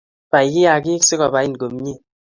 [0.31, 1.99] Pai kiakik sikubain komyee